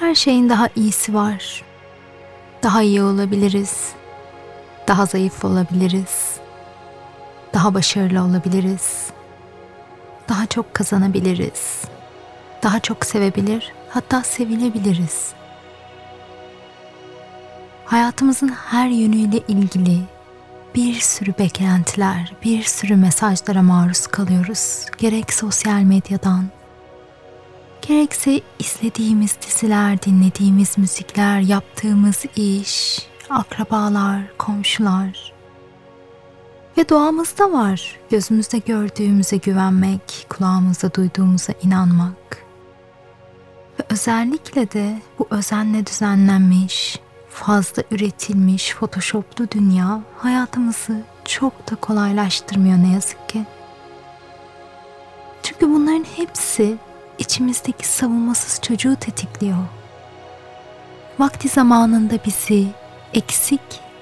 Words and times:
Her 0.00 0.14
şeyin 0.14 0.48
daha 0.48 0.68
iyisi 0.76 1.14
var. 1.14 1.62
Daha 2.62 2.82
iyi 2.82 3.02
olabiliriz. 3.02 3.92
Daha 4.88 5.06
zayıf 5.06 5.44
olabiliriz. 5.44 6.36
Daha 7.54 7.74
başarılı 7.74 8.22
olabiliriz. 8.22 9.06
Daha 10.28 10.46
çok 10.46 10.74
kazanabiliriz. 10.74 11.82
Daha 12.62 12.80
çok 12.80 13.06
sevebilir, 13.06 13.72
hatta 13.88 14.22
sevilebiliriz. 14.22 15.32
Hayatımızın 17.84 18.48
her 18.48 18.88
yönüyle 18.88 19.38
ilgili 19.48 19.98
bir 20.74 20.94
sürü 20.94 21.32
beklentiler, 21.38 22.32
bir 22.44 22.62
sürü 22.62 22.96
mesajlara 22.96 23.62
maruz 23.62 24.06
kalıyoruz. 24.06 24.86
Gerek 24.98 25.32
sosyal 25.32 25.80
medyadan, 25.80 26.44
gerekse 27.90 28.40
izlediğimiz 28.58 29.36
diziler, 29.42 30.02
dinlediğimiz 30.02 30.78
müzikler, 30.78 31.40
yaptığımız 31.40 32.24
iş, 32.36 32.98
akrabalar, 33.30 34.20
komşular. 34.38 35.32
Ve 36.78 36.88
doğamızda 36.88 37.52
var 37.52 37.98
gözümüzde 38.10 38.58
gördüğümüze 38.58 39.36
güvenmek, 39.36 40.26
kulağımızda 40.28 40.94
duyduğumuza 40.94 41.52
inanmak. 41.62 42.44
Ve 43.80 43.84
özellikle 43.90 44.72
de 44.72 44.98
bu 45.18 45.26
özenle 45.30 45.86
düzenlenmiş, 45.86 47.00
fazla 47.28 47.82
üretilmiş 47.90 48.74
photoshoplu 48.74 49.50
dünya 49.50 50.00
hayatımızı 50.18 51.02
çok 51.24 51.70
da 51.70 51.76
kolaylaştırmıyor 51.76 52.78
ne 52.78 52.92
yazık 52.92 53.28
ki. 53.28 53.46
Çünkü 55.42 55.68
bunların 55.68 56.04
hepsi 56.16 56.78
içimizdeki 57.20 57.88
savunmasız 57.88 58.60
çocuğu 58.62 58.96
tetikliyor. 58.96 59.58
Vakti 61.18 61.48
zamanında 61.48 62.18
bizi 62.26 62.66
eksik 63.14 63.60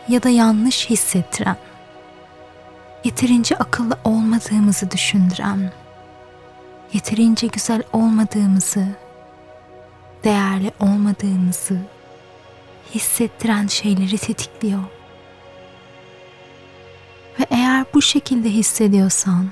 ya 0.08 0.22
da 0.22 0.28
yanlış 0.28 0.90
hissettiren, 0.90 1.56
yeterince 3.04 3.56
akıllı 3.56 3.98
olmadığımızı 4.04 4.90
düşündüren, 4.90 5.72
yeterince 6.92 7.46
güzel 7.46 7.82
olmadığımızı, 7.92 8.86
değerli 10.24 10.72
olmadığımızı 10.80 11.78
hissettiren 12.94 13.66
şeyleri 13.66 14.18
tetikliyor. 14.18 14.82
Ve 17.40 17.46
eğer 17.50 17.84
bu 17.94 18.02
şekilde 18.02 18.50
hissediyorsan 18.50 19.48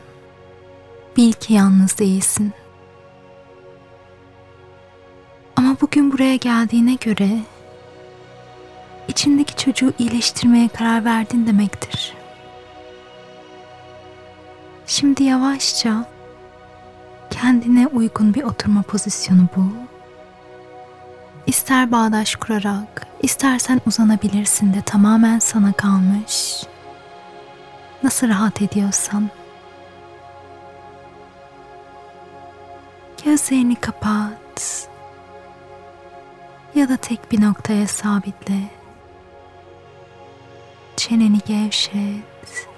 bil 1.17 1.33
ki 1.33 1.53
yalnız 1.53 1.98
değilsin. 1.98 2.53
Buraya 6.17 6.36
geldiğine 6.36 6.95
göre 6.95 7.28
içindeki 9.09 9.56
çocuğu 9.56 9.92
iyileştirmeye 9.98 10.69
karar 10.69 11.05
verdin 11.05 11.47
demektir. 11.47 12.14
Şimdi 14.87 15.25
yavaşça 15.25 16.05
kendine 17.31 17.87
uygun 17.87 18.34
bir 18.34 18.42
oturma 18.42 18.83
pozisyonu 18.83 19.47
bul. 19.56 19.70
İster 21.47 21.92
bağdaş 21.92 22.37
kurarak, 22.37 23.06
istersen 23.22 23.81
uzanabilirsin 23.87 24.75
de 24.75 24.83
tamamen 24.83 25.39
sana 25.39 25.72
kalmış. 25.72 26.62
Nasıl 28.03 28.28
rahat 28.28 28.62
ediyorsan. 28.62 29.31
Gözlerini 33.25 33.75
kapat. 33.75 34.96
Ya 36.77 36.89
da 36.89 36.97
tek 36.97 37.33
bir 37.33 37.41
noktaya 37.41 37.87
sabitle. 37.87 38.61
Çeneni 40.97 41.39
gevşet. 41.47 42.69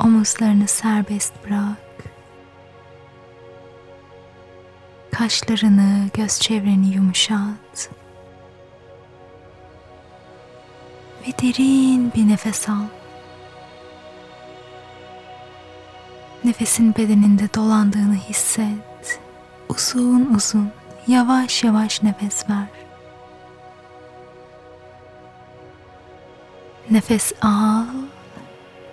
Omuzlarını 0.00 0.68
serbest 0.68 1.32
bırak. 1.44 2.04
Kaşlarını, 5.10 6.08
göz 6.14 6.40
çevreni 6.40 6.94
yumuşat. 6.94 7.90
Ve 11.22 11.32
derin 11.42 12.12
bir 12.14 12.28
nefes 12.28 12.68
al. 12.68 12.86
Nefesin 16.44 16.94
bedeninde 16.94 17.54
dolandığını 17.54 18.14
hisset. 18.14 19.20
Uzun 19.68 20.34
uzun, 20.34 20.70
yavaş 21.06 21.64
yavaş 21.64 22.02
nefes 22.02 22.50
ver. 22.50 22.66
Nefes 26.90 27.32
al. 27.42 27.84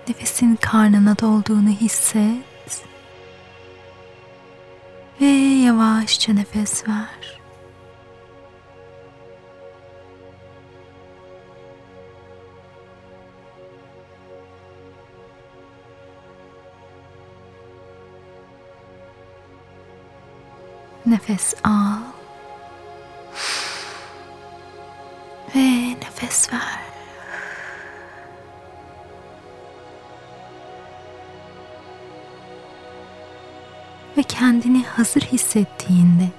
Nefesin 0.08 0.56
karnına 0.56 1.19
dolduğunu 1.19 1.69
hisset. 1.69 2.84
Ve 5.22 5.25
yavaşça 5.66 6.34
nefes 6.34 6.88
ver. 6.88 7.39
Nefes 21.09 21.53
al. 21.64 22.00
Ve 25.56 25.96
nefes 26.02 26.53
ver. 26.53 26.80
Ve 34.18 34.24
kendini 34.24 34.84
hazır 34.84 35.22
hissettiğinde 35.22 36.30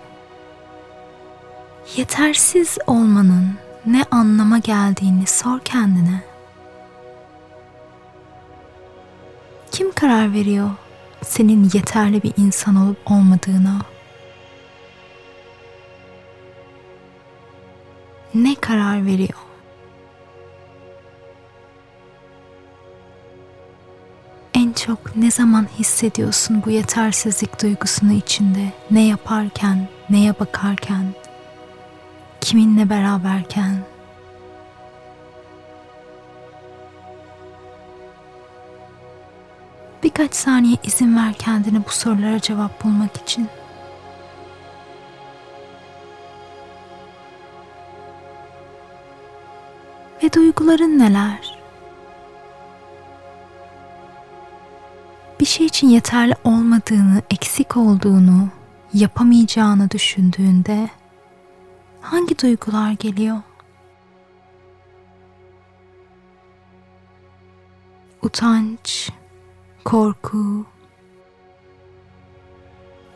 yetersiz 1.96 2.78
olmanın 2.86 3.54
ne 3.86 4.04
anlama 4.10 4.58
geldiğini 4.58 5.26
sor 5.26 5.60
kendine. 5.60 6.22
Kim 9.70 9.92
karar 9.92 10.32
veriyor 10.32 10.70
senin 11.24 11.70
yeterli 11.74 12.22
bir 12.22 12.32
insan 12.36 12.76
olup 12.76 13.10
olmadığına? 13.10 13.80
Ne 18.34 18.54
karar 18.54 19.06
veriyor? 19.06 19.38
En 24.54 24.72
çok 24.72 25.16
ne 25.16 25.30
zaman 25.30 25.66
hissediyorsun 25.78 26.62
bu 26.66 26.70
yetersizlik 26.70 27.62
duygusunu 27.62 28.12
içinde? 28.12 28.72
Ne 28.90 29.06
yaparken, 29.06 29.88
neye 30.10 30.40
bakarken, 30.40 31.04
kiminle 32.40 32.90
beraberken? 32.90 33.76
Birkaç 40.02 40.34
saniye 40.34 40.76
izin 40.84 41.16
ver 41.16 41.32
kendine 41.32 41.78
bu 41.86 41.90
sorulara 41.90 42.40
cevap 42.40 42.84
bulmak 42.84 43.16
için. 43.16 43.48
Ve 50.22 50.32
duyguların 50.32 50.98
neler? 50.98 51.58
Bir 55.40 55.46
şey 55.46 55.66
için 55.66 55.88
yeterli 55.88 56.34
olmadığını, 56.44 57.22
eksik 57.30 57.76
olduğunu, 57.76 58.48
yapamayacağını 58.94 59.90
düşündüğünde 59.90 60.90
hangi 62.00 62.38
duygular 62.38 62.92
geliyor? 62.92 63.38
Utanç, 68.22 69.10
korku, 69.84 70.66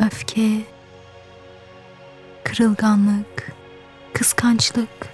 öfke, 0.01 0.61
kırılganlık, 2.45 3.53
kıskançlık, 4.13 5.14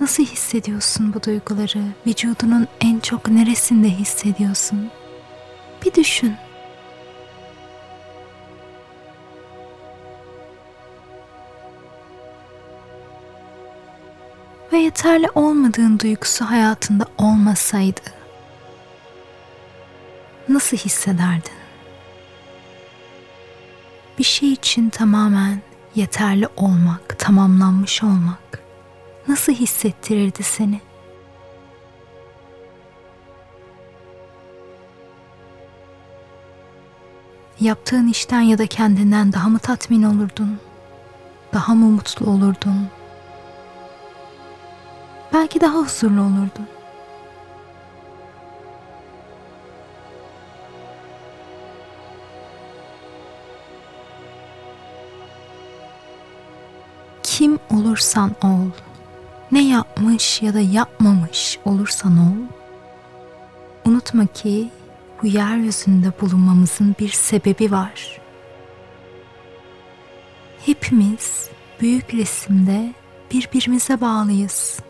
Nasıl 0.00 0.24
hissediyorsun 0.24 1.14
bu 1.14 1.22
duyguları? 1.22 1.84
Vücudunun 2.06 2.68
en 2.80 3.00
çok 3.00 3.28
neresinde 3.28 3.88
hissediyorsun? 3.88 4.90
Bir 5.84 5.94
düşün. 5.94 6.34
Ve 14.72 14.78
yeterli 14.78 15.30
olmadığın 15.34 15.98
duygusu 15.98 16.44
hayatında 16.44 17.06
olmasaydı 17.18 18.00
nasıl 20.48 20.76
hissederdin? 20.76 21.58
Bir 24.18 24.24
şey 24.24 24.52
için 24.52 24.90
tamamen 24.90 25.62
yeterli 25.94 26.48
olmak, 26.56 27.18
tamamlanmış 27.18 28.02
olmak 28.02 28.47
nasıl 29.28 29.52
hissettirirdi 29.52 30.42
seni? 30.42 30.80
Yaptığın 37.60 38.08
işten 38.08 38.40
ya 38.40 38.58
da 38.58 38.66
kendinden 38.66 39.32
daha 39.32 39.48
mı 39.48 39.58
tatmin 39.58 40.02
olurdun? 40.02 40.58
Daha 41.54 41.74
mı 41.74 41.86
mutlu 41.86 42.30
olurdun? 42.30 42.88
Belki 45.32 45.60
daha 45.60 45.78
huzurlu 45.78 46.20
olurdun. 46.20 46.68
Kim 57.22 57.58
olursan 57.70 58.30
ol, 58.42 58.70
ne 59.52 59.68
yapmış 59.68 60.42
ya 60.42 60.54
da 60.54 60.60
yapmamış 60.60 61.58
olursan 61.64 62.18
ol, 62.18 62.54
unutma 63.84 64.26
ki 64.26 64.68
bu 65.22 65.26
yeryüzünde 65.26 66.12
bulunmamızın 66.20 66.96
bir 67.00 67.08
sebebi 67.08 67.70
var. 67.70 68.20
Hepimiz 70.66 71.48
büyük 71.80 72.14
resimde 72.14 72.92
birbirimize 73.30 74.00
bağlıyız. 74.00 74.80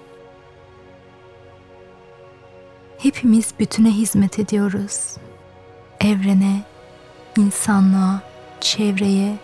Hepimiz 2.98 3.54
bütüne 3.58 3.90
hizmet 3.90 4.38
ediyoruz. 4.38 5.16
Evrene, 6.00 6.62
insanlığa, 7.38 8.22
çevreye 8.60 9.36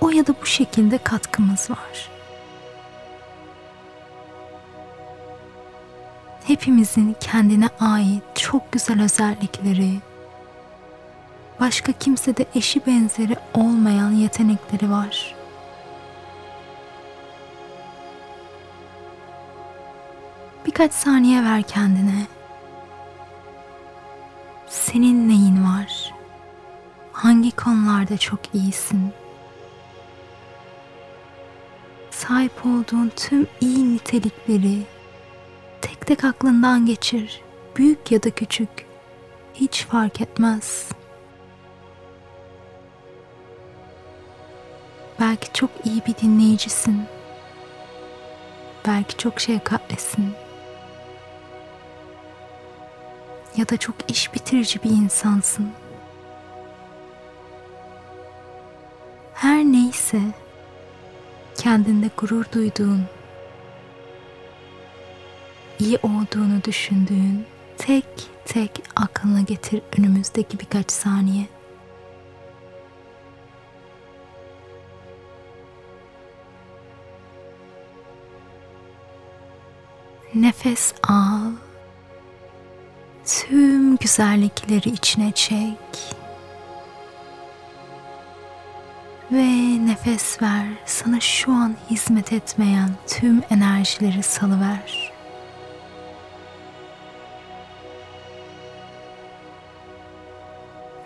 o 0.00 0.10
ya 0.10 0.26
da 0.26 0.34
bu 0.42 0.46
şekilde 0.46 0.98
katkımız 0.98 1.70
var. 1.70 2.19
Hepimizin 6.50 7.16
kendine 7.20 7.68
ait 7.80 8.22
çok 8.34 8.72
güzel 8.72 9.02
özellikleri, 9.02 10.00
başka 11.60 11.92
kimsede 11.92 12.46
eşi 12.54 12.86
benzeri 12.86 13.36
olmayan 13.54 14.10
yetenekleri 14.10 14.90
var. 14.90 15.34
Birkaç 20.66 20.92
saniye 20.92 21.44
ver 21.44 21.62
kendine. 21.62 22.26
Senin 24.68 25.28
neyin 25.28 25.64
var? 25.64 26.14
Hangi 27.12 27.50
konularda 27.50 28.18
çok 28.18 28.40
iyisin? 28.54 29.12
Sahip 32.10 32.66
olduğun 32.66 33.12
tüm 33.16 33.46
iyi 33.60 33.94
nitelikleri 33.94 34.82
tek 35.82 36.06
tek 36.06 36.24
aklından 36.24 36.86
geçir. 36.86 37.40
Büyük 37.76 38.12
ya 38.12 38.22
da 38.22 38.30
küçük. 38.30 38.68
Hiç 39.54 39.84
fark 39.84 40.20
etmez. 40.20 40.88
Belki 45.20 45.52
çok 45.52 45.70
iyi 45.84 46.02
bir 46.06 46.16
dinleyicisin. 46.16 47.02
Belki 48.86 49.16
çok 49.16 49.40
şefkatlisin. 49.40 50.32
Ya 53.56 53.68
da 53.68 53.76
çok 53.76 53.94
iş 54.08 54.34
bitirici 54.34 54.82
bir 54.82 54.90
insansın. 54.90 55.72
Her 59.34 59.64
neyse 59.64 60.20
kendinde 61.54 62.10
gurur 62.16 62.44
duyduğun 62.52 63.04
iyi 65.80 65.98
olduğunu 66.02 66.64
düşündüğün 66.64 67.44
tek 67.78 68.04
tek 68.44 68.82
aklına 68.96 69.40
getir 69.40 69.82
önümüzdeki 69.98 70.60
birkaç 70.60 70.90
saniye. 70.92 71.46
Nefes 80.34 80.92
al. 81.02 81.52
Tüm 83.24 83.96
güzellikleri 83.96 84.88
içine 84.88 85.32
çek. 85.32 86.16
Ve 89.32 89.86
nefes 89.86 90.42
ver. 90.42 90.66
Sana 90.86 91.20
şu 91.20 91.52
an 91.52 91.74
hizmet 91.90 92.32
etmeyen 92.32 92.90
tüm 93.06 93.42
enerjileri 93.50 94.22
salıver. 94.22 95.09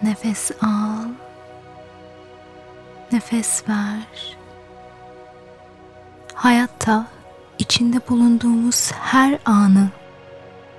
Nefes 0.04 0.50
al. 0.62 1.08
Nefes 3.12 3.68
ver. 3.68 4.36
Hayatta 6.34 7.06
içinde 7.58 8.00
bulunduğumuz 8.08 8.92
her 8.92 9.38
anı, 9.44 9.88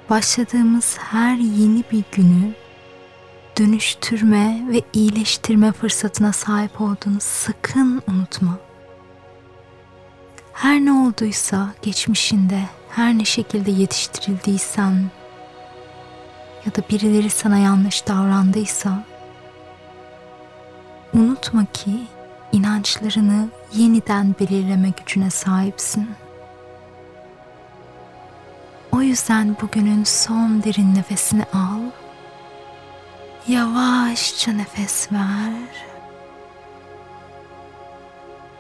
başladığımız 0.10 0.98
her 1.00 1.36
yeni 1.36 1.84
bir 1.92 2.04
günü 2.12 2.54
dönüştürme 3.60 4.62
ve 4.70 4.82
iyileştirme 4.94 5.72
fırsatına 5.72 6.34
sahip 6.34 6.82
olduğunu 6.82 7.20
sakın 7.20 8.02
unutma. 8.08 8.58
Her 10.54 10.80
ne 10.80 10.92
olduysa 10.92 11.70
geçmişinde, 11.82 12.62
her 12.90 13.18
ne 13.18 13.26
şekilde 13.26 13.72
yetiştirildiysen 13.72 15.12
ya 16.66 16.76
da 16.76 16.90
birileri 16.90 17.30
sana 17.30 17.58
yanlış 17.58 18.08
davrandıysa 18.08 19.04
Unutma 21.16 21.66
ki 21.66 22.04
inançlarını 22.52 23.50
yeniden 23.74 24.36
belirleme 24.40 24.90
gücüne 24.90 25.30
sahipsin. 25.30 26.10
O 28.92 29.02
yüzden 29.02 29.56
bugünün 29.62 30.04
son 30.04 30.64
derin 30.64 30.96
nefesini 30.96 31.44
al. 31.44 31.80
Yavaşça 33.48 34.52
nefes 34.52 35.12
ver. 35.12 35.86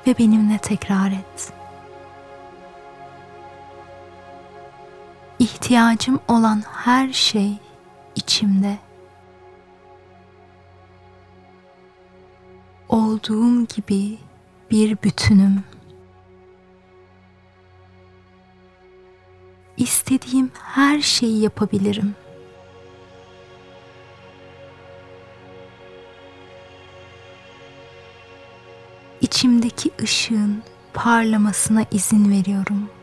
Ve 0.08 0.18
benimle 0.18 0.58
tekrar 0.58 1.12
et. 1.12 1.54
İhtiyacım 5.40 6.20
olan 6.28 6.64
her 6.72 7.14
şey 7.14 7.54
içimde. 8.16 8.85
Olduğum 12.90 13.66
gibi 13.76 14.18
bir 14.72 14.98
bütünüm. 15.04 15.64
İstediğim 19.78 20.52
her 20.54 21.02
şeyi 21.02 21.42
yapabilirim. 21.42 22.16
İçimdeki 29.22 29.92
ışığın 30.02 30.64
parlamasına 30.94 31.86
izin 31.92 32.32
veriyorum.'' 32.32 32.95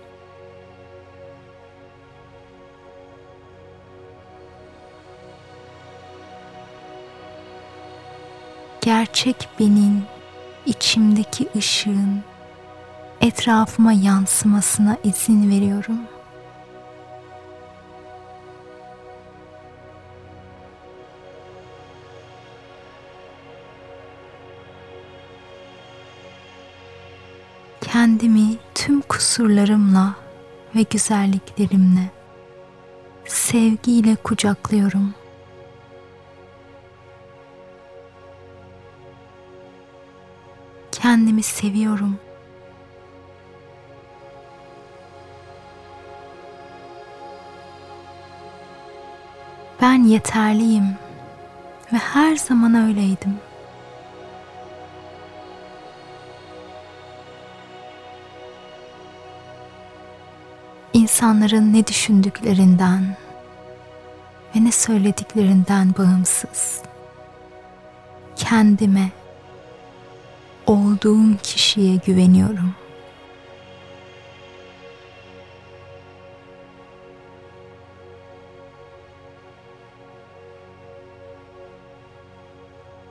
Gerçek 8.82 9.48
benin, 9.60 10.02
içimdeki 10.66 11.48
ışığın 11.56 12.22
etrafıma 13.20 13.92
yansımasına 13.92 14.96
izin 15.04 15.50
veriyorum. 15.50 15.98
Kendimi 27.80 28.56
tüm 28.74 29.00
kusurlarımla 29.00 30.14
ve 30.74 30.82
güzelliklerimle 30.82 32.10
sevgiyle 33.26 34.16
kucaklıyorum.'' 34.16 35.21
Kendimi 41.12 41.42
seviyorum. 41.42 42.18
Ben 49.82 50.04
yeterliyim 50.04 50.96
Ve 51.92 51.96
her 51.96 52.36
zaman 52.36 52.74
öyleydim. 52.74 53.36
İnsanların 60.92 61.72
ne 61.72 61.86
düşündüklerinden 61.86 63.16
ve 64.56 64.64
ne 64.64 64.72
söylediklerinden 64.72 65.94
bağımsız. 65.98 66.82
Kendime, 68.36 69.10
olduğum 70.66 71.36
kişiye 71.42 71.96
güveniyorum. 71.96 72.74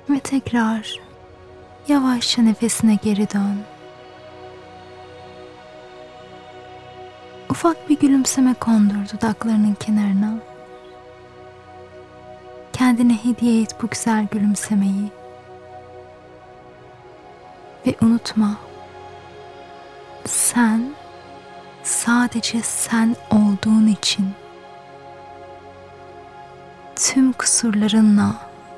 Ve 0.09 0.19
tekrar 0.19 0.99
yavaşça 1.87 2.41
nefesine 2.41 2.97
geri 3.03 3.29
dön. 3.29 3.57
Ufak 7.49 7.89
bir 7.89 7.99
gülümseme 7.99 8.53
kondur 8.53 9.09
dudaklarının 9.13 9.73
kenarına. 9.73 10.33
Kendine 12.73 13.13
hediye 13.25 13.61
et 13.61 13.75
bu 13.81 13.87
güzel 13.87 14.27
gülümsemeyi. 14.31 15.20
Ve 17.87 17.95
unutma. 18.01 18.57
Sen 20.25 20.93
sadece 21.83 22.61
sen 22.61 23.15
olduğun 23.31 23.87
için 23.87 24.29
tüm 26.95 27.33
kusurlarınla 27.33 28.35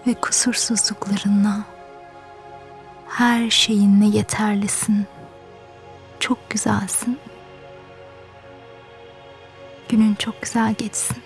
ve 0.07 0.13
kusursuzluklarınla 0.13 1.59
her 3.07 3.49
şeyinle 3.49 4.17
yeterlisin. 4.17 5.07
Çok 6.19 6.49
güzelsin. 6.49 7.19
Günün 9.89 10.15
çok 10.15 10.41
güzel 10.41 10.73
geçsin. 10.73 11.22